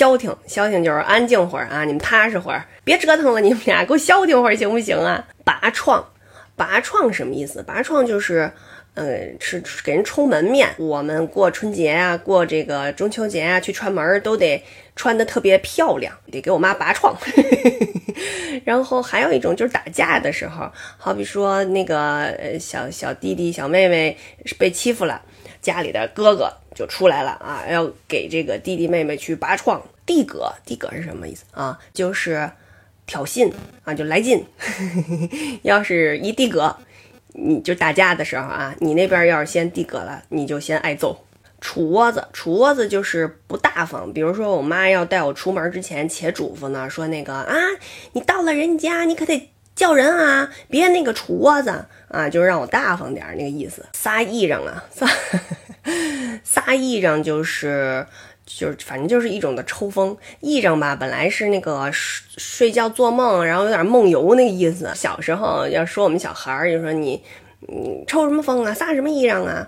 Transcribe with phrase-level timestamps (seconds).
[0.00, 5.22] 消停，消停就是安静会儿啊，你们踏实会儿，别折腾了，你们俩给我消停会儿行不行啊？
[5.44, 6.02] 拔创，
[6.60, 7.62] 拔创什么意思？
[7.62, 8.52] 拔创就是。
[8.94, 10.68] 呃，是给人充门面。
[10.76, 14.62] 我们过春节啊，过这个中秋节啊，去串门都得
[14.96, 17.16] 穿的特别漂亮，得给我妈拔创。
[18.66, 20.68] 然后还有一种就是打架的时候，
[20.98, 24.18] 好比说那个小小弟弟、小妹妹
[24.58, 25.22] 被欺负了，
[25.62, 29.80] 家里的哥哥就出来了啊，要给这个弟弟妹妹去拔创。
[30.04, 31.78] 地葛，地葛是什么意思啊？
[31.94, 32.50] 就是
[33.10, 34.46] 挑衅啊，就来劲。
[35.62, 36.76] 要是一地葛。
[37.32, 41.24] 你就打架的时候啊，你那边要是先递葛了，你就先挨揍。
[41.60, 44.12] 杵窝子，杵窝子就是不大方。
[44.12, 47.56] 比如说，我妈要带我出门之前，且嘱咐呢，说那个啊，
[48.12, 53.84] 你到了人家，你可得叫人啊，别那个杵窝子啊，就是让我大方点那个意思。
[53.92, 55.06] 撒癔症啊，撒
[56.42, 58.06] 撒癔症就是
[58.58, 60.16] 就是反正就是一种的抽风。
[60.42, 64.90] 癔症吧，本来是那个睡睡觉做梦，然后有点梦游那个意思。
[64.94, 67.22] 小时候要说我们小孩儿，就说你
[67.68, 69.66] 你抽什么风啊，撒什么癔症啊。